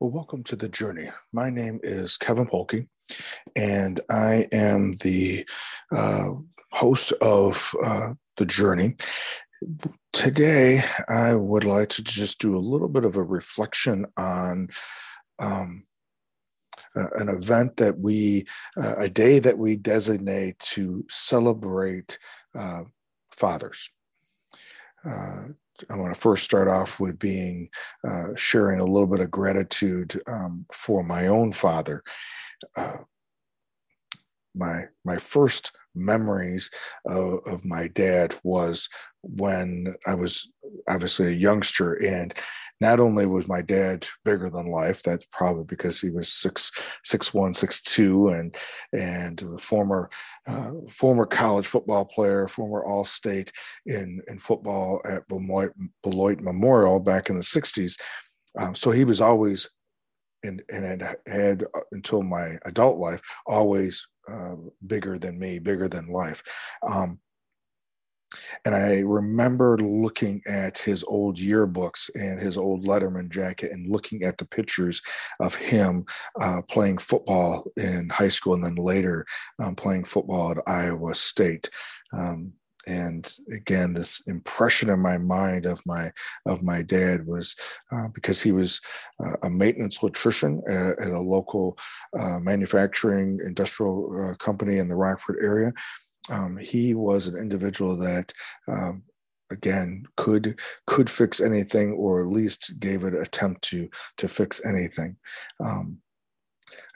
Well, 0.00 0.10
welcome 0.10 0.44
to 0.44 0.54
the 0.54 0.68
journey. 0.68 1.10
My 1.32 1.50
name 1.50 1.80
is 1.82 2.16
Kevin 2.16 2.46
Polky, 2.46 2.86
and 3.56 3.98
I 4.08 4.46
am 4.52 4.94
the 5.02 5.44
uh, 5.90 6.34
host 6.70 7.10
of 7.20 7.74
uh, 7.84 8.12
The 8.36 8.46
Journey. 8.46 8.94
Today, 10.12 10.84
I 11.08 11.34
would 11.34 11.64
like 11.64 11.88
to 11.88 12.04
just 12.04 12.38
do 12.38 12.56
a 12.56 12.60
little 12.60 12.86
bit 12.86 13.04
of 13.04 13.16
a 13.16 13.24
reflection 13.24 14.06
on 14.16 14.68
um, 15.40 15.82
uh, 16.94 17.08
an 17.16 17.28
event 17.28 17.78
that 17.78 17.98
we, 17.98 18.44
uh, 18.76 18.94
a 18.98 19.08
day 19.08 19.40
that 19.40 19.58
we 19.58 19.74
designate 19.74 20.60
to 20.60 21.06
celebrate 21.08 22.20
uh, 22.56 22.84
fathers. 23.32 23.90
I 25.90 25.96
want 25.96 26.14
to 26.14 26.20
first 26.20 26.44
start 26.44 26.68
off 26.68 27.00
with 27.00 27.18
being 27.18 27.68
uh, 28.06 28.28
sharing 28.36 28.80
a 28.80 28.84
little 28.84 29.06
bit 29.06 29.20
of 29.20 29.30
gratitude 29.30 30.20
um, 30.26 30.66
for 30.72 31.02
my 31.02 31.26
own 31.26 31.52
father. 31.52 32.02
Uh, 32.76 32.98
my 34.54 34.86
my 35.04 35.16
first 35.16 35.72
memories 35.94 36.70
of, 37.06 37.40
of, 37.46 37.64
my 37.64 37.88
dad 37.88 38.34
was 38.44 38.88
when 39.22 39.94
I 40.06 40.14
was 40.14 40.50
obviously 40.88 41.28
a 41.28 41.36
youngster, 41.36 41.94
and 41.94 42.32
not 42.80 43.00
only 43.00 43.26
was 43.26 43.48
my 43.48 43.62
dad 43.62 44.06
bigger 44.24 44.48
than 44.48 44.66
life, 44.66 45.02
that's 45.02 45.26
probably 45.32 45.64
because 45.64 46.00
he 46.00 46.10
was 46.10 46.28
six 46.28 46.70
six 47.04 47.34
one, 47.34 47.52
six 47.52 47.82
two, 47.82 48.28
and 48.28 48.56
and 48.92 49.60
former 49.60 50.10
uh, 50.46 50.72
former 50.88 51.26
college 51.26 51.66
football 51.66 52.04
player, 52.04 52.46
former 52.46 52.84
All 52.84 53.04
State 53.04 53.52
in 53.86 54.22
in 54.28 54.38
football 54.38 55.00
at 55.04 55.26
Beloit, 55.28 55.72
Beloit 56.02 56.40
Memorial 56.40 57.00
back 57.00 57.30
in 57.30 57.36
the 57.36 57.42
'60s. 57.42 58.00
Um, 58.58 58.74
so 58.74 58.90
he 58.90 59.04
was 59.04 59.20
always 59.20 59.68
and 60.44 60.62
and 60.70 60.84
had 60.84 61.16
had 61.26 61.64
uh, 61.74 61.80
until 61.92 62.22
my 62.22 62.58
adult 62.64 62.98
life 62.98 63.20
always 63.46 64.06
uh, 64.28 64.56
bigger 64.86 65.18
than 65.18 65.38
me, 65.38 65.58
bigger 65.58 65.88
than 65.88 66.08
life. 66.08 66.42
Um, 66.82 67.20
and 68.64 68.74
I 68.74 68.98
remember 68.98 69.78
looking 69.78 70.42
at 70.46 70.78
his 70.78 71.02
old 71.04 71.38
yearbooks 71.38 72.10
and 72.14 72.40
his 72.40 72.58
old 72.58 72.84
Letterman 72.84 73.30
jacket 73.30 73.72
and 73.72 73.90
looking 73.90 74.22
at 74.22 74.38
the 74.38 74.44
pictures 74.44 75.00
of 75.40 75.54
him 75.54 76.04
uh, 76.38 76.62
playing 76.62 76.98
football 76.98 77.70
in 77.76 78.10
high 78.10 78.28
school 78.28 78.54
and 78.54 78.64
then 78.64 78.74
later 78.74 79.24
um, 79.58 79.74
playing 79.74 80.04
football 80.04 80.50
at 80.50 80.58
Iowa 80.66 81.14
State. 81.14 81.70
Um, 82.12 82.52
and 82.88 83.34
again 83.52 83.92
this 83.92 84.22
impression 84.26 84.88
in 84.88 84.98
my 84.98 85.18
mind 85.18 85.66
of 85.66 85.84
my 85.84 86.10
of 86.46 86.62
my 86.62 86.80
dad 86.80 87.26
was 87.26 87.54
uh, 87.92 88.08
because 88.14 88.40
he 88.40 88.50
was 88.50 88.80
uh, 89.22 89.36
a 89.42 89.50
maintenance 89.50 90.02
electrician 90.02 90.62
at, 90.66 90.98
at 90.98 91.12
a 91.12 91.20
local 91.20 91.78
uh, 92.18 92.38
manufacturing 92.40 93.38
industrial 93.44 94.30
uh, 94.30 94.34
company 94.36 94.78
in 94.78 94.88
the 94.88 94.96
rockford 94.96 95.36
area. 95.40 95.72
Um, 96.30 96.56
he 96.56 96.94
was 96.94 97.26
an 97.26 97.36
individual 97.36 97.96
that 97.98 98.32
um, 98.66 99.02
again 99.50 100.04
could 100.16 100.58
could 100.86 101.10
fix 101.10 101.40
anything 101.40 101.92
or 101.92 102.22
at 102.22 102.30
least 102.30 102.80
gave 102.80 103.04
it 103.04 103.14
attempt 103.14 103.62
to 103.62 103.88
to 104.16 104.28
fix 104.28 104.64
anything. 104.64 105.16
Um, 105.60 105.98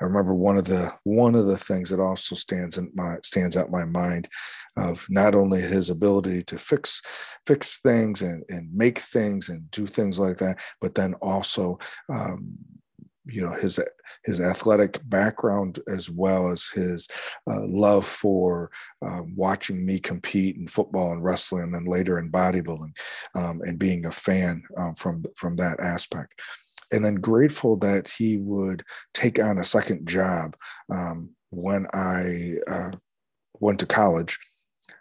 I 0.01 0.05
remember 0.05 0.35
one 0.35 0.57
of 0.57 0.65
the 0.65 0.93
one 1.05 1.35
of 1.35 1.47
the 1.47 1.59
things 1.59 1.91
that 1.91 2.01
also 2.01 2.35
stands 2.35 2.79
in 2.79 2.91
my 2.95 3.17
stands 3.23 3.57
out 3.57 3.71
my 3.71 3.85
mind 3.85 4.29
of 4.77 5.07
not 5.09 5.35
only 5.35 5.61
his 5.61 5.91
ability 5.91 6.45
to 6.45 6.59
fix 6.59 7.03
fix 7.47 7.79
things 7.79 8.23
and, 8.23 8.45
and 8.49 8.73
make 8.75 8.99
things 8.99 9.49
and 9.49 9.71
do 9.71 9.87
things 9.87 10.19
like 10.19 10.39
that, 10.39 10.61
but 10.81 10.95
then 10.95 11.15
also 11.15 11.79
um, 12.09 12.59
you 13.27 13.41
know 13.41 13.53
his 13.53 13.79
his 14.25 14.41
athletic 14.41 14.99
background 15.09 15.79
as 15.89 16.11
well 16.11 16.51
as 16.51 16.69
his 16.75 17.09
uh, 17.49 17.65
love 17.67 18.05
for 18.05 18.71
uh, 19.03 19.23
watching 19.37 19.85
me 19.87 19.99
compete 19.99 20.57
in 20.57 20.67
football 20.67 21.13
and 21.13 21.23
wrestling 21.23 21.63
and 21.63 21.75
then 21.75 21.85
later 21.85 22.19
in 22.19 22.31
bodybuilding 22.31 22.93
um, 23.35 23.61
and 23.63 23.79
being 23.79 24.07
a 24.07 24.11
fan 24.11 24.63
um, 24.77 24.95
from 24.95 25.25
from 25.37 25.55
that 25.57 25.79
aspect 25.81 26.41
and 26.93 27.05
then 27.05 27.17
grateful 27.17 27.77
that 27.79 28.09
he 28.09 28.37
would 28.37 28.85
take 29.15 29.43
on 29.43 29.59
a 29.59 29.65
second 29.65 30.07
job 30.07 30.57
um, 30.93 31.31
when 31.51 31.87
I 31.93 32.57
uh, 32.69 32.93
went 33.61 33.81
to 33.81 33.87
college 33.87 34.39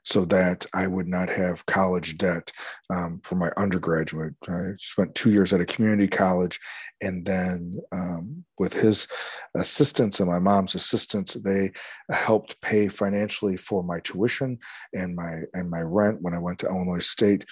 so 0.04 0.26
that 0.26 0.66
I 0.74 0.88
would 0.88 1.08
not 1.08 1.30
have 1.30 1.66
college 1.66 2.18
debt 2.18 2.52
um, 2.90 3.22
for 3.24 3.36
my 3.36 3.52
undergraduate. 3.56 4.34
I 4.50 4.72
spent 4.78 5.14
two 5.14 5.32
years 5.32 5.54
at 5.54 5.62
a 5.62 5.66
community 5.66 6.08
college, 6.08 6.60
and 7.02 7.26
then 7.26 7.80
um, 7.92 8.44
with 8.58 8.74
his 8.74 9.08
assistance 9.56 10.20
and 10.20 10.30
my 10.30 10.40
mom's 10.40 10.76
assistance, 10.76 11.34
they 11.34 11.72
helped 12.10 12.62
pay 12.62 12.88
financially 12.88 13.58
for 13.58 13.84
my 13.84 14.00
tuition 14.00 14.58
and 14.94 15.16
my 15.16 15.42
and 15.54 15.70
my 15.70 15.82
rent 15.82 16.22
when 16.22 16.34
I 16.34 16.40
went 16.40 16.60
to 16.60 16.68
Illinois 16.68 17.06
State 17.06 17.46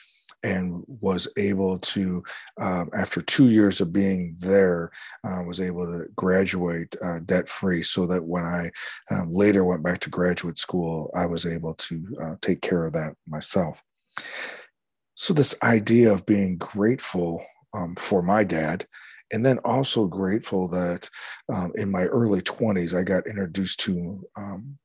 and 0.44 0.84
was 0.88 1.28
able 1.38 1.80
to, 1.80 2.24
um, 2.60 2.90
after 2.94 3.22
two 3.22 3.50
years 3.50 3.82
of 3.82 3.92
being 3.92 4.36
there, 4.40 4.92
uh, 5.24 5.44
was 5.46 5.60
able 5.60 5.86
to 5.86 6.06
graduate 6.16 6.96
uh, 7.04 7.20
debt 7.26 7.48
free 7.48 7.82
so 7.82 8.06
that 8.06 8.24
when 8.24 8.44
I 8.44 8.72
um, 9.12 9.32
later 9.32 9.64
went 9.64 9.84
back 9.84 10.00
to 10.02 10.10
graduate 10.10 10.58
school, 10.58 11.12
I 11.16 11.26
was 11.26 11.46
able 11.46 11.74
to 11.76 12.18
uh, 12.22 12.36
take 12.42 12.62
care 12.62 12.86
of 12.86 12.94
that 12.94 13.16
myself. 13.28 13.84
So, 15.16 15.34
this 15.34 15.56
idea 15.64 16.12
of 16.12 16.26
being 16.26 16.58
grateful 16.58 17.44
um, 17.74 17.96
for 17.96 18.22
my 18.22 18.44
dad 18.44 18.86
and 19.32 19.46
then 19.46 19.60
also 19.60 20.08
grateful 20.08 20.68
that 20.70 21.10
um, 21.54 21.72
in 21.76 21.92
my 21.92 22.06
early 22.06 22.42
20s 22.42 22.98
i 22.98 23.04
got 23.04 23.28
introduced 23.28 23.80
to 23.80 24.26
um, 24.36 24.78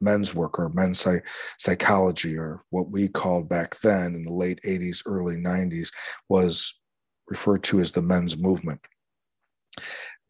men's 0.00 0.34
work 0.34 0.58
or 0.58 0.68
men's 0.70 1.00
psych- 1.00 1.26
psychology, 1.58 2.36
or 2.36 2.62
what 2.70 2.90
we 2.90 3.08
called 3.08 3.48
back 3.48 3.78
then 3.80 4.14
in 4.14 4.24
the 4.24 4.32
late 4.32 4.60
80s, 4.64 5.02
early 5.06 5.36
90s, 5.36 5.92
was 6.28 6.80
referred 7.28 7.62
to 7.64 7.80
as 7.80 7.92
the 7.92 8.02
men's 8.02 8.36
movement. 8.36 8.80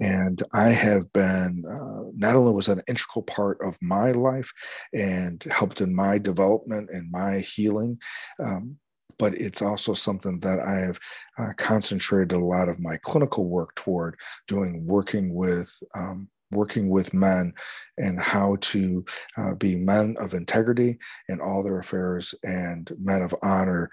And 0.00 0.42
I 0.52 0.68
have 0.68 1.12
been, 1.12 1.64
uh, 1.68 2.10
not 2.14 2.36
only 2.36 2.52
was 2.52 2.68
an 2.68 2.82
integral 2.86 3.22
part 3.22 3.58
of 3.62 3.76
my 3.82 4.12
life 4.12 4.52
and 4.94 5.42
helped 5.50 5.80
in 5.80 5.94
my 5.94 6.18
development 6.18 6.88
and 6.92 7.10
my 7.10 7.38
healing, 7.40 8.00
um, 8.40 8.78
but 9.18 9.34
it's 9.34 9.60
also 9.60 9.94
something 9.94 10.38
that 10.40 10.60
I 10.60 10.74
have 10.78 11.00
uh, 11.38 11.52
concentrated 11.56 12.32
a 12.32 12.44
lot 12.44 12.68
of 12.68 12.78
my 12.78 12.96
clinical 12.98 13.48
work 13.48 13.74
toward 13.74 14.16
doing, 14.46 14.86
working 14.86 15.34
with 15.34 15.76
um, 15.94 16.28
working 16.50 16.88
with 16.88 17.14
men 17.14 17.52
and 17.96 18.18
how 18.18 18.56
to 18.60 19.04
uh, 19.36 19.54
be 19.54 19.76
men 19.76 20.16
of 20.18 20.34
integrity 20.34 20.98
in 21.28 21.40
all 21.40 21.62
their 21.62 21.78
affairs 21.78 22.34
and 22.42 22.90
men 22.98 23.22
of 23.22 23.34
honor 23.42 23.90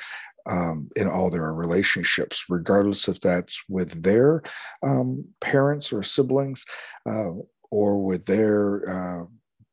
um, 0.48 0.90
in 0.96 1.08
all 1.08 1.30
their 1.30 1.54
relationships, 1.54 2.46
regardless 2.50 3.08
if 3.08 3.20
that's 3.20 3.64
with 3.68 4.04
their 4.04 4.44
um, 4.84 5.26
parents 5.42 5.92
or 5.92 6.04
siblings 6.04 6.66
uh, 7.10 7.32
or 7.72 8.04
with 8.04 8.26
their 8.26 8.90
uh, 8.90 9.26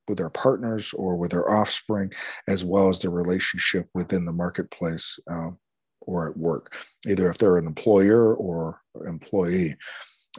with 0.09 0.19
their 0.19 0.31
partners 0.31 0.93
or 0.94 1.16
with 1.16 1.31
their 1.31 1.49
offspring, 1.49 2.12
as 2.49 2.64
well 2.64 2.88
as 2.88 2.99
their 2.99 3.10
relationship 3.10 3.88
within 3.94 4.25
the 4.25 4.32
marketplace 4.32 5.19
um, 5.31 5.59
or 6.00 6.28
at 6.28 6.37
work, 6.37 6.75
either 7.06 7.31
if 7.31 7.38
they're 7.38 7.59
an 7.59 7.66
employer 7.66 8.34
or 8.34 8.81
employee 9.06 9.76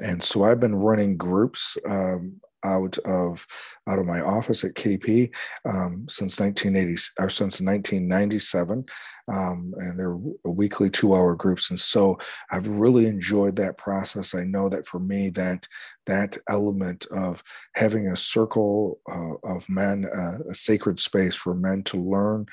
and 0.02 0.22
so 0.22 0.44
I've 0.44 0.60
been 0.60 0.76
running 0.76 1.18
groups 1.18 1.78
um, 1.88 2.42
out 2.64 2.98
of 3.00 3.46
out 3.88 4.00
of 4.00 4.06
my 4.06 4.22
office 4.22 4.64
at 4.64 4.74
KP 4.74 5.30
um, 5.66 6.06
since 6.10 6.40
1980 6.40 6.94
or 7.20 7.30
since 7.30 7.60
1997, 7.62 8.86
um, 9.32 9.74
and 9.78 10.00
they're 10.00 10.18
weekly 10.46 10.90
two-hour 10.90 11.36
groups. 11.36 11.70
And 11.70 11.80
so 11.80 12.18
I've 12.52 12.68
really 12.68 13.06
enjoyed 13.06 13.58
that 13.58 13.78
process. 13.78 14.34
I 14.34 14.44
know 14.44 14.70
that 14.70 14.86
for 14.86 15.00
me, 15.00 15.30
that 15.32 15.68
that 16.06 16.38
element 16.50 17.06
of 17.12 17.44
having 17.76 18.08
a 18.08 18.18
circle 18.18 19.00
uh, 19.12 19.36
of 19.44 19.68
men, 19.70 20.06
uh, 20.06 20.40
a 20.50 20.56
sacred 20.56 21.00
space 21.00 21.36
for 21.36 21.54
men 21.54 21.84
to 21.84 21.98
learn 21.98 22.46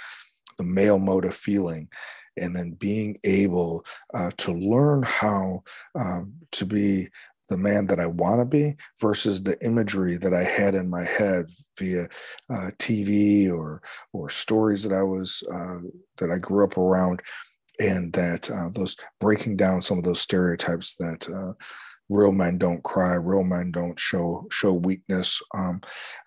the 0.58 0.64
male 0.64 0.98
mode 0.98 1.24
of 1.24 1.34
feeling 1.34 1.88
and 2.36 2.54
then 2.54 2.72
being 2.72 3.18
able 3.24 3.84
uh, 4.14 4.30
to 4.38 4.52
learn 4.52 5.02
how 5.02 5.62
um, 5.94 6.32
to 6.52 6.64
be 6.64 7.08
the 7.50 7.58
man 7.58 7.84
that 7.86 8.00
I 8.00 8.06
want 8.06 8.40
to 8.40 8.44
be 8.46 8.76
versus 9.00 9.42
the 9.42 9.62
imagery 9.62 10.16
that 10.16 10.32
I 10.32 10.44
had 10.44 10.74
in 10.74 10.88
my 10.88 11.04
head 11.04 11.50
via 11.78 12.04
uh, 12.48 12.70
TV 12.78 13.50
or 13.50 13.82
or 14.12 14.30
stories 14.30 14.84
that 14.84 14.92
I 14.94 15.02
was 15.02 15.42
uh, 15.52 15.78
that 16.18 16.30
I 16.30 16.38
grew 16.38 16.64
up 16.64 16.78
around, 16.78 17.20
and 17.78 18.12
that 18.14 18.50
uh, 18.50 18.70
those 18.72 18.96
breaking 19.18 19.56
down 19.56 19.82
some 19.82 19.98
of 19.98 20.04
those 20.04 20.20
stereotypes 20.20 20.94
that 20.96 21.28
uh, 21.28 21.52
real 22.08 22.32
men 22.32 22.56
don't 22.56 22.84
cry, 22.84 23.14
real 23.14 23.42
men 23.42 23.72
don't 23.72 23.98
show 23.98 24.46
show 24.50 24.72
weakness, 24.72 25.42
um, 25.54 25.80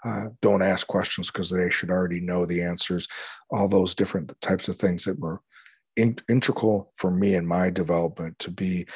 uh, 0.03 0.27
don't 0.41 0.61
ask 0.61 0.85
questions 0.85 1.31
because 1.31 1.49
they 1.49 1.69
should 1.69 1.89
already 1.89 2.19
know 2.19 2.45
the 2.45 2.61
answers. 2.61 3.07
All 3.49 3.69
those 3.69 3.95
different 3.95 4.33
types 4.41 4.67
of 4.67 4.75
things 4.75 5.05
that 5.05 5.19
were 5.19 5.41
in, 5.95 6.17
integral 6.29 6.91
for 6.95 7.11
me 7.11 7.35
in 7.35 7.45
my 7.45 7.69
development 7.69 8.39
to 8.39 8.51
be 8.51 8.87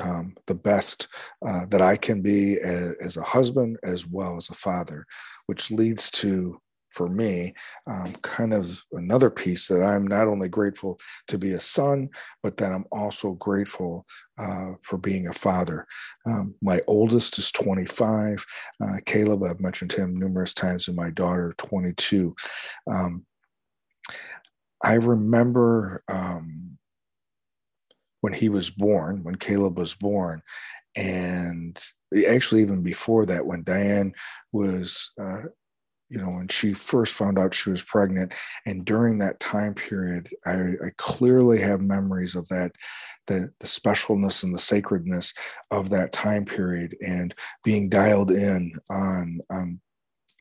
um, 0.00 0.34
the 0.46 0.54
best 0.54 1.08
uh, 1.46 1.66
that 1.66 1.82
I 1.82 1.96
can 1.96 2.22
be 2.22 2.58
as, 2.58 2.94
as, 3.00 3.16
a 3.16 3.22
husband 3.22 3.78
as 3.82 4.06
well 4.06 4.36
as 4.36 4.48
a 4.48 4.54
father, 4.54 5.06
which 5.46 5.70
leads 5.70 6.10
to, 6.12 6.60
for 6.90 7.08
me, 7.08 7.54
um, 7.86 8.12
kind 8.22 8.54
of 8.54 8.82
another 8.92 9.30
piece 9.30 9.68
that 9.68 9.82
I'm 9.82 10.06
not 10.06 10.28
only 10.28 10.48
grateful 10.48 10.98
to 11.28 11.38
be 11.38 11.52
a 11.52 11.60
son, 11.60 12.08
but 12.42 12.56
that 12.56 12.72
I'm 12.72 12.86
also 12.90 13.32
grateful 13.32 14.06
uh, 14.38 14.72
for 14.82 14.98
being 14.98 15.26
a 15.26 15.32
father. 15.32 15.86
Um, 16.26 16.54
my 16.62 16.80
oldest 16.86 17.38
is 17.38 17.52
25. 17.52 18.44
Uh, 18.82 18.96
Caleb, 19.04 19.44
I've 19.44 19.60
mentioned 19.60 19.92
him 19.92 20.16
numerous 20.16 20.54
times, 20.54 20.88
and 20.88 20.96
my 20.96 21.10
daughter, 21.10 21.54
22. 21.58 22.34
Um, 22.90 23.26
I 24.82 24.94
remember 24.94 26.04
um, 26.08 26.78
when 28.20 28.32
he 28.32 28.48
was 28.48 28.70
born, 28.70 29.22
when 29.22 29.36
Caleb 29.36 29.78
was 29.78 29.94
born, 29.94 30.42
and 30.96 31.80
actually 32.28 32.62
even 32.62 32.82
before 32.82 33.26
that, 33.26 33.46
when 33.46 33.62
Diane 33.62 34.12
was, 34.52 35.10
uh, 35.20 35.42
you 36.08 36.18
know, 36.18 36.30
when 36.30 36.48
she 36.48 36.72
first 36.72 37.12
found 37.14 37.38
out 37.38 37.54
she 37.54 37.70
was 37.70 37.82
pregnant, 37.82 38.34
and 38.64 38.84
during 38.84 39.18
that 39.18 39.40
time 39.40 39.74
period, 39.74 40.28
I, 40.46 40.54
I 40.54 40.90
clearly 40.96 41.60
have 41.60 41.82
memories 41.82 42.34
of 42.34 42.48
that, 42.48 42.72
the 43.26 43.50
the 43.60 43.66
specialness 43.66 44.42
and 44.42 44.54
the 44.54 44.58
sacredness 44.58 45.34
of 45.70 45.90
that 45.90 46.12
time 46.12 46.44
period, 46.44 46.96
and 47.04 47.34
being 47.62 47.88
dialed 47.88 48.30
in 48.30 48.72
on 48.90 49.40
on 49.50 49.80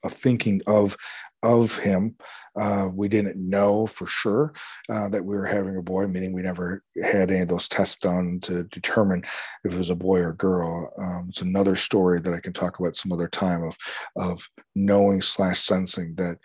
thinking 0.10 0.62
of 0.68 0.98
of 1.44 1.78
him. 1.78 2.16
Uh, 2.56 2.90
we 2.92 3.08
didn't 3.08 3.38
know 3.38 3.86
for 3.86 4.08
sure 4.08 4.54
uh, 4.90 5.08
that 5.10 5.24
we 5.24 5.36
were 5.36 5.46
having 5.46 5.78
a 5.78 5.82
boy, 5.82 6.08
meaning 6.08 6.34
we 6.34 6.42
never 6.42 6.84
had 7.04 7.30
any 7.30 7.42
of 7.42 7.48
those 7.48 7.68
tests 7.68 7.98
done 7.98 8.40
to 8.42 8.64
determine 8.64 9.22
if 9.64 9.74
it 9.74 9.78
was 9.78 9.92
a 9.92 9.96
boy 9.96 10.20
or 10.20 10.34
girl. 10.34 10.92
Um, 10.98 11.28
it's 11.30 11.42
another 11.42 11.76
story 11.76 12.20
that 12.20 12.34
I 12.34 12.40
can 12.40 12.54
talk 12.54 12.80
about 12.80 12.96
some 12.96 13.12
other 13.12 13.28
time 13.28 13.64
of 13.64 13.78
of 14.16 14.48
knowing 14.76 15.22
slash 15.22 15.60
sensing 15.60 16.16
that 16.16 16.38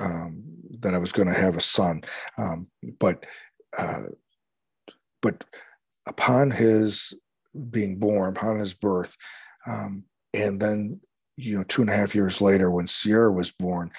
um, 0.00 0.42
that 0.80 0.94
I 0.94 0.98
was 0.98 1.12
going 1.12 1.28
to 1.28 1.34
have 1.34 1.56
a 1.56 1.60
son, 1.60 2.02
um, 2.38 2.68
but 2.98 3.26
uh, 3.78 4.04
but 5.20 5.44
upon 6.06 6.50
his 6.50 7.14
being 7.70 7.98
born, 7.98 8.30
upon 8.30 8.58
his 8.58 8.74
birth, 8.74 9.16
um, 9.66 10.04
and 10.32 10.58
then 10.58 11.00
you 11.36 11.56
know, 11.56 11.64
two 11.64 11.82
and 11.82 11.90
a 11.90 11.96
half 11.96 12.14
years 12.14 12.40
later 12.40 12.70
when 12.70 12.86
Sierra 12.86 13.32
was 13.32 13.50
born, 13.50 13.90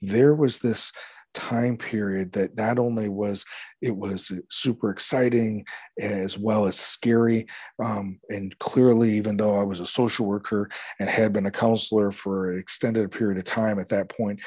there 0.00 0.34
was 0.34 0.58
this 0.58 0.92
time 1.36 1.76
period 1.76 2.32
that 2.32 2.56
not 2.56 2.78
only 2.78 3.10
was 3.10 3.44
it 3.82 3.94
was 3.94 4.32
super 4.48 4.90
exciting 4.90 5.66
as 6.00 6.38
well 6.38 6.64
as 6.64 6.78
scary 6.78 7.46
um, 7.78 8.18
and 8.30 8.58
clearly 8.58 9.10
even 9.10 9.36
though 9.36 9.54
i 9.54 9.62
was 9.62 9.78
a 9.78 9.84
social 9.84 10.24
worker 10.24 10.66
and 10.98 11.10
had 11.10 11.34
been 11.34 11.44
a 11.44 11.50
counselor 11.50 12.10
for 12.10 12.50
an 12.50 12.58
extended 12.58 13.10
period 13.10 13.36
of 13.36 13.44
time 13.44 13.78
at 13.78 13.90
that 13.90 14.08
point 14.08 14.40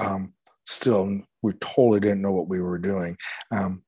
um, 0.00 0.32
still 0.64 1.20
we 1.42 1.52
totally 1.54 1.98
didn't 1.98 2.22
know 2.22 2.32
what 2.32 2.48
we 2.48 2.60
were 2.60 2.78
doing. 2.78 3.16
Um, 3.50 3.82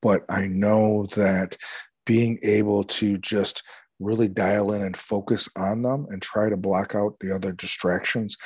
but 0.00 0.24
i 0.30 0.46
know 0.46 1.06
that 1.14 1.56
being 2.04 2.38
able 2.42 2.84
to 2.84 3.18
just 3.18 3.62
really 4.02 4.28
dial 4.28 4.72
in 4.72 4.82
and 4.82 4.96
focus 4.96 5.48
on 5.56 5.82
them 5.82 6.06
and 6.10 6.20
try 6.20 6.48
to 6.48 6.56
block 6.56 6.94
out 6.94 7.18
the 7.20 7.34
other 7.34 7.52
distractions. 7.52 8.36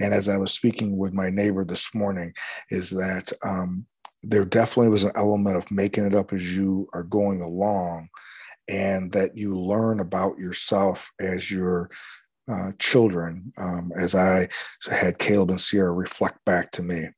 And 0.00 0.12
as 0.12 0.28
I 0.28 0.36
was 0.36 0.52
speaking 0.52 0.98
with 0.98 1.12
my 1.12 1.30
neighbor 1.30 1.64
this 1.64 1.94
morning, 1.94 2.34
is 2.70 2.90
that 2.90 3.32
um, 3.42 3.86
there 4.22 4.44
definitely 4.44 4.90
was 4.90 5.04
an 5.04 5.12
element 5.14 5.56
of 5.56 5.70
making 5.70 6.04
it 6.04 6.14
up 6.14 6.32
as 6.32 6.56
you 6.56 6.88
are 6.92 7.04
going 7.04 7.40
along, 7.40 8.08
and 8.68 9.12
that 9.12 9.36
you 9.36 9.56
learn 9.58 10.00
about 10.00 10.38
yourself 10.38 11.12
as 11.20 11.50
your 11.50 11.88
uh, 12.48 12.72
children, 12.78 13.52
um, 13.56 13.92
as 13.96 14.14
I 14.14 14.48
had 14.90 15.18
Caleb 15.18 15.50
and 15.50 15.60
Sierra 15.60 15.92
reflect 15.92 16.44
back 16.44 16.72
to 16.72 16.82
me. 16.82 17.08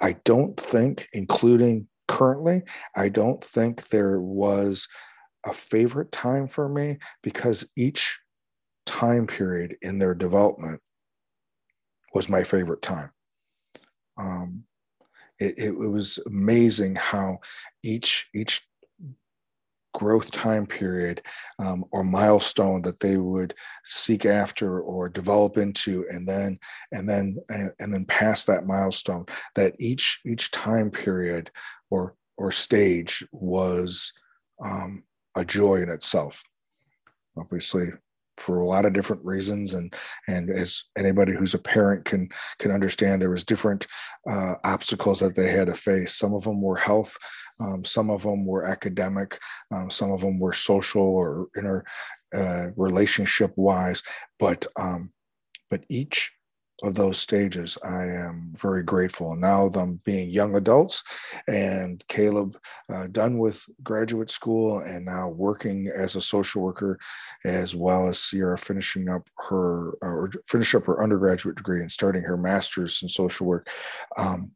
I 0.00 0.16
don't 0.24 0.56
think, 0.58 1.08
including 1.12 1.88
currently, 2.06 2.62
I 2.94 3.08
don't 3.08 3.42
think 3.42 3.88
there 3.88 4.20
was 4.20 4.88
a 5.44 5.52
favorite 5.52 6.12
time 6.12 6.48
for 6.48 6.68
me 6.68 6.98
because 7.22 7.68
each 7.76 8.18
time 8.86 9.26
period 9.26 9.76
in 9.82 9.98
their 9.98 10.14
development 10.14 10.80
was 12.14 12.28
my 12.28 12.44
favorite 12.44 12.82
time. 12.82 13.10
Um, 14.16 14.64
it, 15.38 15.54
it, 15.58 15.72
was 15.72 16.20
amazing 16.26 16.94
how 16.94 17.38
each 17.82 18.28
each 18.32 18.62
growth 19.92 20.30
time 20.30 20.66
period 20.66 21.22
um, 21.58 21.84
or 21.90 22.04
milestone 22.04 22.82
that 22.82 23.00
they 23.00 23.16
would 23.16 23.54
seek 23.84 24.26
after 24.26 24.80
or 24.80 25.08
develop 25.08 25.56
into 25.56 26.04
and 26.10 26.28
then 26.28 26.58
and 26.92 27.08
then 27.08 27.36
and 27.48 27.92
then 27.92 28.04
past 28.04 28.46
that 28.46 28.66
milestone 28.66 29.24
that 29.54 29.74
each 29.78 30.20
each 30.26 30.50
time 30.50 30.90
period 30.90 31.50
or 31.90 32.14
or 32.36 32.50
stage 32.50 33.24
was 33.32 34.12
um, 34.60 35.04
a 35.34 35.44
joy 35.44 35.82
in 35.82 35.88
itself. 35.88 36.42
Obviously, 37.36 37.90
for 38.36 38.58
a 38.58 38.66
lot 38.66 38.84
of 38.84 38.92
different 38.92 39.24
reasons, 39.24 39.74
and 39.74 39.94
and 40.28 40.50
as 40.50 40.84
anybody 40.96 41.32
who's 41.32 41.54
a 41.54 41.58
parent 41.58 42.04
can 42.04 42.28
can 42.58 42.70
understand, 42.70 43.20
there 43.20 43.30
was 43.30 43.44
different 43.44 43.86
uh, 44.28 44.54
obstacles 44.64 45.20
that 45.20 45.34
they 45.34 45.50
had 45.50 45.66
to 45.66 45.74
face. 45.74 46.14
Some 46.14 46.34
of 46.34 46.44
them 46.44 46.60
were 46.60 46.76
health, 46.76 47.16
um, 47.60 47.84
some 47.84 48.10
of 48.10 48.22
them 48.22 48.44
were 48.44 48.64
academic, 48.64 49.38
um, 49.72 49.90
some 49.90 50.12
of 50.12 50.20
them 50.20 50.38
were 50.38 50.52
social 50.52 51.02
or 51.02 51.48
inner 51.56 51.84
uh, 52.34 52.68
relationship 52.76 53.52
wise. 53.56 54.02
But 54.38 54.66
um, 54.76 55.12
but 55.70 55.84
each 55.88 56.32
of 56.84 56.94
those 56.94 57.18
stages, 57.18 57.78
I 57.82 58.04
am 58.04 58.52
very 58.56 58.82
grateful. 58.82 59.34
Now, 59.34 59.68
them 59.68 60.00
being 60.04 60.30
young 60.30 60.54
adults, 60.54 61.02
and 61.48 62.04
Caleb 62.08 62.56
uh, 62.92 63.06
done 63.08 63.38
with 63.38 63.64
graduate 63.82 64.30
school 64.30 64.80
and 64.80 65.04
now 65.04 65.28
working 65.28 65.88
as 65.88 66.14
a 66.14 66.20
social 66.20 66.62
worker, 66.62 66.98
as 67.44 67.74
well 67.74 68.08
as 68.08 68.18
Sierra 68.18 68.58
finishing 68.58 69.08
up 69.08 69.28
her 69.48 69.90
uh, 70.02 70.14
or 70.14 70.30
finish 70.46 70.74
up 70.74 70.86
her 70.86 71.02
undergraduate 71.02 71.56
degree 71.56 71.80
and 71.80 71.90
starting 71.90 72.22
her 72.22 72.36
master's 72.36 73.02
in 73.02 73.08
social 73.08 73.46
work. 73.46 73.68
Um, 74.16 74.52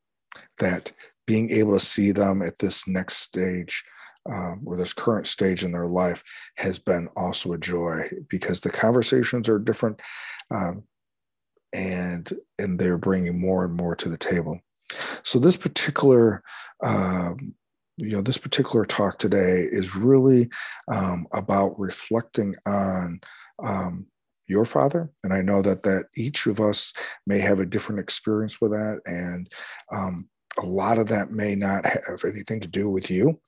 that 0.60 0.92
being 1.26 1.50
able 1.50 1.72
to 1.78 1.84
see 1.84 2.12
them 2.12 2.42
at 2.42 2.58
this 2.58 2.86
next 2.88 3.18
stage. 3.18 3.84
Um, 4.30 4.62
or 4.66 4.76
this 4.76 4.92
current 4.92 5.26
stage 5.26 5.64
in 5.64 5.72
their 5.72 5.86
life 5.86 6.22
has 6.56 6.78
been 6.78 7.08
also 7.16 7.54
a 7.54 7.58
joy 7.58 8.10
because 8.28 8.60
the 8.60 8.68
conversations 8.68 9.48
are 9.48 9.58
different. 9.58 10.02
Um, 10.50 10.82
and 11.72 12.32
and 12.58 12.78
they're 12.78 12.98
bringing 12.98 13.40
more 13.40 13.64
and 13.64 13.74
more 13.74 13.94
to 13.96 14.08
the 14.08 14.18
table. 14.18 14.60
So 15.22 15.38
this 15.38 15.56
particular 15.56 16.42
um, 16.82 17.54
you 17.98 18.12
know 18.12 18.22
this 18.22 18.38
particular 18.38 18.84
talk 18.84 19.18
today 19.18 19.68
is 19.70 19.96
really 19.96 20.48
um, 20.90 21.26
about 21.32 21.78
reflecting 21.78 22.54
on 22.66 23.20
um, 23.62 24.06
your 24.46 24.64
father 24.64 25.10
and 25.22 25.34
i 25.34 25.42
know 25.42 25.60
that 25.60 25.82
that 25.82 26.06
each 26.16 26.46
of 26.46 26.58
us 26.58 26.94
may 27.26 27.38
have 27.38 27.60
a 27.60 27.66
different 27.66 28.00
experience 28.00 28.62
with 28.62 28.70
that 28.70 28.98
and 29.04 29.52
um, 29.92 30.26
a 30.58 30.66
lot 30.66 30.98
of 30.98 31.06
that 31.08 31.30
may 31.30 31.54
not 31.54 31.86
have 31.86 32.24
anything 32.24 32.60
to 32.60 32.68
do 32.68 32.90
with 32.90 33.10
you. 33.10 33.30
It 33.30 33.38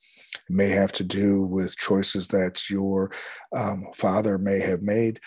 may 0.48 0.68
have 0.68 0.92
to 0.92 1.04
do 1.04 1.42
with 1.42 1.76
choices 1.76 2.28
that 2.28 2.70
your 2.70 3.10
um, 3.54 3.86
father 3.94 4.38
may 4.38 4.60
have 4.60 4.82
made. 4.82 5.20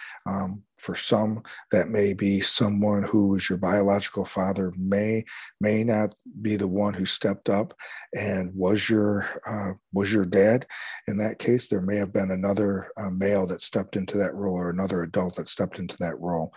For 0.83 0.95
some, 0.95 1.43
that 1.71 1.87
may 1.87 2.11
be 2.11 2.41
someone 2.41 3.03
who 3.03 3.35
is 3.35 3.49
your 3.49 3.57
biological 3.57 4.25
father 4.25 4.73
may 4.77 5.23
may 5.61 5.85
not 5.85 6.13
be 6.41 6.57
the 6.57 6.67
one 6.67 6.93
who 6.93 7.05
stepped 7.05 7.47
up 7.47 7.73
and 8.13 8.53
was 8.53 8.89
your 8.89 9.25
uh, 9.47 9.75
was 9.93 10.11
your 10.11 10.25
dad. 10.25 10.67
In 11.07 11.15
that 11.19 11.39
case, 11.39 11.69
there 11.69 11.79
may 11.79 11.95
have 11.95 12.11
been 12.11 12.31
another 12.31 12.89
uh, 12.97 13.09
male 13.09 13.45
that 13.45 13.61
stepped 13.61 13.95
into 13.95 14.17
that 14.17 14.35
role 14.35 14.55
or 14.55 14.69
another 14.69 15.03
adult 15.03 15.37
that 15.37 15.47
stepped 15.47 15.79
into 15.79 15.95
that 15.99 16.19
role. 16.19 16.53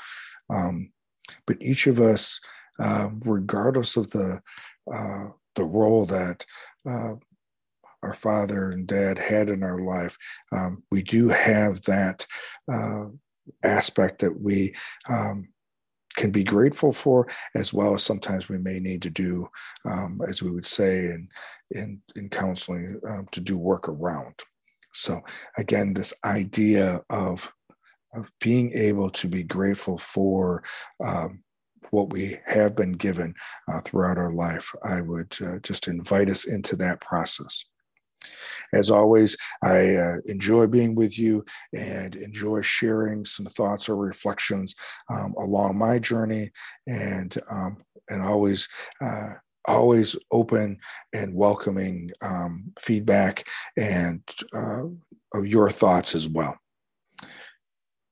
Um, 0.51 0.91
but 1.47 1.59
each 1.61 1.87
of 1.87 2.01
us, 2.01 2.41
uh, 2.81 3.11
regardless 3.25 3.97
of 3.97 4.11
the 4.11 4.41
uh, 4.93 5.27
the 5.55 5.65
role 5.65 6.05
that 6.07 6.45
uh, 6.85 7.15
our 8.03 8.15
father 8.15 8.71
and 8.71 8.89
dad 8.89 9.21
had 9.21 9.51
in 9.51 9.63
our 9.63 9.81
life, 9.81 10.19
um, 10.51 10.83
we 10.91 11.05
do 11.05 11.29
have 11.29 11.83
that 11.83 12.27
uh, 12.69 13.05
aspect 13.63 14.21
that 14.21 14.41
we 14.41 14.75
um, 15.09 15.49
can 16.17 16.31
be 16.31 16.45
grateful 16.45 16.93
for, 16.93 17.29
as 17.55 17.73
well 17.73 17.95
as 17.95 18.03
sometimes 18.03 18.49
we 18.49 18.59
may 18.59 18.81
need 18.81 19.03
to 19.03 19.11
do, 19.11 19.49
um, 19.85 20.21
as 20.27 20.43
we 20.43 20.51
would 20.51 20.67
say 20.67 21.07
in 21.07 21.29
in, 21.71 22.01
in 22.15 22.29
counseling, 22.29 23.01
um, 23.07 23.27
to 23.33 23.41
do 23.41 23.59
work 23.59 23.89
around. 23.89 24.35
So 24.93 25.21
again, 25.59 25.95
this 25.95 26.15
idea 26.25 27.03
of 27.11 27.53
of 28.15 28.33
being 28.41 28.73
able 28.73 29.11
to 29.11 29.29
be 29.29 29.43
grateful 29.43 29.99
for 29.99 30.63
um, 31.05 31.43
what 31.91 32.11
we 32.11 32.39
have 32.47 32.75
been 32.75 32.93
given 32.93 33.35
uh, 33.69 33.81
throughout 33.81 34.19
our 34.19 34.33
life. 34.33 34.75
I 34.83 35.01
would 35.01 35.37
uh, 35.45 35.59
just 35.61 35.87
invite 35.87 36.31
us 36.31 36.47
into 36.47 36.77
that 36.77 37.01
process. 37.01 37.65
As 38.73 38.91
always, 38.91 39.37
I 39.63 39.97
uh, 39.97 40.17
enjoy 40.27 40.67
being 40.67 40.95
with 40.95 41.19
you 41.19 41.45
and 41.73 42.15
enjoy 42.15 42.63
sharing 42.63 43.25
some 43.25 43.47
thoughts 43.47 43.89
or 43.89 43.97
reflections 43.97 44.75
um, 45.11 45.35
along 45.39 45.79
my 45.79 45.99
journey, 45.99 46.51
and 46.87 47.37
um, 47.51 47.83
and 48.09 48.23
always. 48.23 48.69
Uh, 49.01 49.35
always 49.69 50.15
open 50.31 50.79
and 51.13 51.35
welcoming 51.35 52.09
um, 52.21 52.73
feedback 52.79 53.45
and 53.77 54.23
uh, 54.55 54.85
of 55.35 55.45
your 55.45 55.71
thoughts 55.71 56.15
as 56.15 56.29
well. 56.29 56.57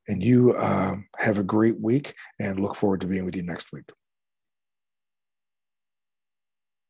And 0.09 0.21
you 0.21 0.53
uh, 0.55 0.97
have 1.17 1.39
a 1.39 1.45
great 1.45 1.81
week 1.81 2.15
and 2.41 2.61
look 2.61 2.75
forward 2.75 3.01
to 3.03 3.07
being 3.07 3.25
with 3.25 3.37
you 3.37 3.43
next 3.43 3.73
week. 3.73 3.85